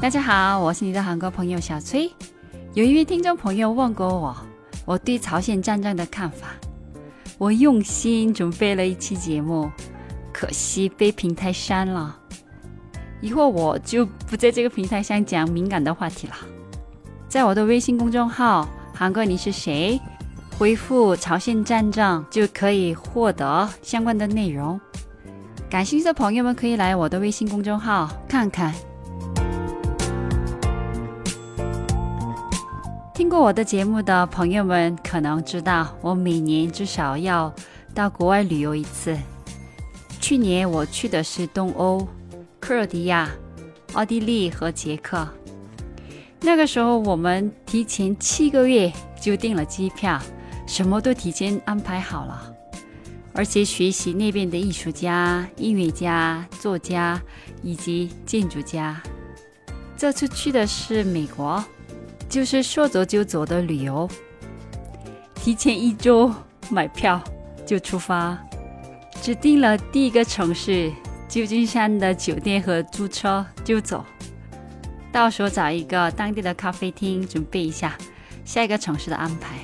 [0.00, 2.10] 大家好，我是你的韩国朋友小崔。
[2.72, 4.34] 有一位听众朋友问过我，
[4.86, 6.46] 我对朝鲜战争的看法。
[7.36, 9.70] 我用心准备了一期节目，
[10.32, 12.18] 可惜被平台删了。
[13.20, 16.34] 以后我就不在这个平台上讲敏感的话题了。
[17.28, 20.00] 在我的微信公众号“韩国你是谁”，
[20.58, 24.80] 回复“朝鲜战争”就可以获得相关的内容。
[25.68, 28.74] 感兴趣的朋友们可以来我的微信公众号看看。
[33.30, 37.54] 过我的节目的朋友们可能知道，我每年至少要
[37.94, 39.16] 到国外旅游一次。
[40.20, 42.06] 去年我去的是东欧，
[42.58, 43.30] 克罗地亚、
[43.92, 45.26] 奥地利和捷克。
[46.40, 50.20] 那个时候我们提前七个月就订了机票，
[50.66, 52.52] 什么都提前安排好了，
[53.32, 57.22] 而且学习那边的艺术家、音乐家、作家
[57.62, 59.00] 以及建筑家。
[59.96, 61.64] 这次去的是美国。
[62.30, 64.08] 就是说走就走的旅游，
[65.34, 66.32] 提前一周
[66.70, 67.20] 买票
[67.66, 68.38] 就出发，
[69.20, 70.92] 只定了第一个城市
[71.28, 74.04] 旧金山的酒店和租车就走，
[75.10, 77.98] 到时候找一个当地的咖啡厅准备一下
[78.44, 79.58] 下一个城市的安排。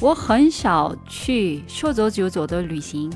[0.00, 3.12] 我很少去说走就走的旅行，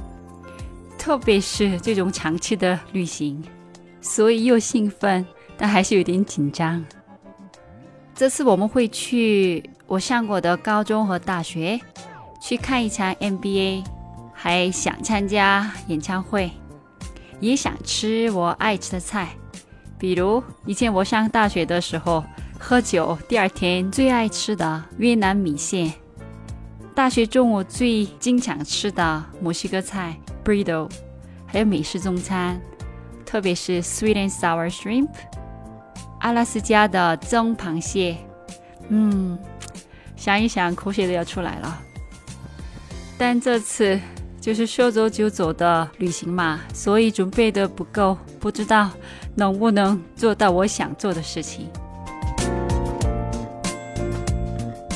[0.99, 3.41] 特别是这种长期的旅行，
[4.01, 5.25] 所以又兴奋，
[5.57, 6.85] 但还是有点紧张。
[8.19, 11.81] 这次我们会去我上过的高中和大学，
[12.43, 13.85] 去看一场 NBA，
[14.35, 16.51] 还想参加演唱会，
[17.39, 19.29] 也想吃我爱吃的菜，
[20.01, 22.25] 比如以前我上大学的时候
[22.59, 25.93] 喝酒，第二天最爱吃的越南米线，
[26.97, 30.91] 大学中午最经常吃的墨西哥菜 burrito，
[31.47, 32.61] 还有美式中餐，
[33.25, 35.09] 特别是 sweet and sour shrimp。
[36.29, 38.15] 阿拉斯加的蒸螃蟹，
[38.91, 39.39] 嗯，
[40.15, 41.81] 想一想口水都要出来了。
[43.17, 43.99] 但这次
[44.39, 48.91] 就是说走就走的旅行嘛，所以准备的不够，不知道
[49.35, 51.67] 能不能做到我想做的事情。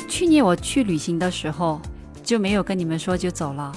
[0.06, 1.80] 去年我去旅行的时候
[2.22, 3.72] 就没有跟你们说就走了，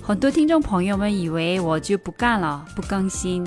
[0.00, 3.44] 很多听众朋友们以为我就不干了，不更新。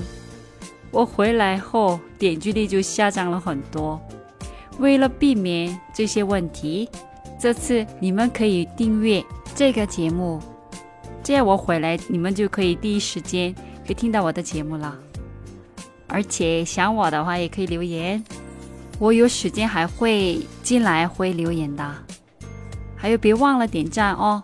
[0.95, 3.99] 我回来后点击率就下降了很多。
[4.79, 6.89] 为了避免这些问题，
[7.37, 9.21] 这次你们可以订阅
[9.53, 10.41] 这个节目，
[11.21, 13.53] 这样我回来你们就可以第一时间
[13.85, 14.97] 可以听到我的节目了。
[16.07, 18.23] 而且想我的话也可以留言，
[18.97, 21.93] 我有时间还会进来回留言的。
[22.95, 24.41] 还有别忘了点赞哦，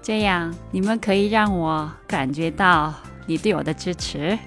[0.00, 2.94] 这样你们可以让我感觉到
[3.26, 4.38] 你对我的支持。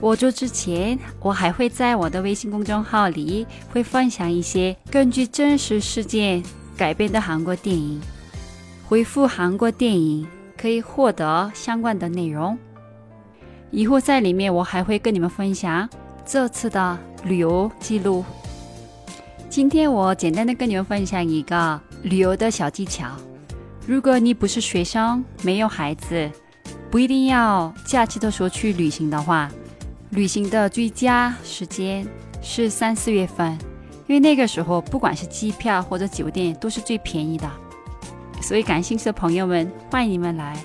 [0.00, 6.42] 我做之前，我还会在我的微信公众号里会分享一些根据真实事件
[6.76, 8.00] 改编的韩国电影。
[8.86, 10.26] 回复“韩国电影”
[10.56, 12.56] 可以获得相关的内容。
[13.70, 15.88] 以后在里面，我还会跟你们分享
[16.24, 18.24] 这次的旅游记录。
[19.50, 23.08] 今天我简单的跟你们分享一个旅游的小技巧。
[23.84, 26.30] 如果你不是学生，没有孩子，
[26.90, 29.50] 不一定要假期的时候去旅行的话。
[30.11, 32.07] 旅行的最佳时间
[32.41, 33.51] 是三四月份，
[34.07, 37.49] 因为那个时候不管是机票或者酒店都是最便宜的，
[38.41, 40.55] 所以感兴趣的朋友们欢迎你们来。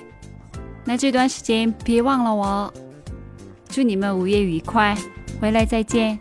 [0.85, 2.73] 那这段时间别忘了我，
[3.69, 4.97] 祝你们五月愉快，
[5.39, 6.17] 回来再见，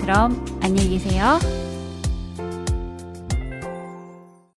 [0.00, 1.61] 그럼안녕히계세 요。